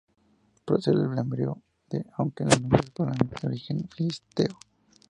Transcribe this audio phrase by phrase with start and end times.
[0.67, 4.53] Procede del hebreo גולית, aunque el nombre es probablemente de origen filisteo.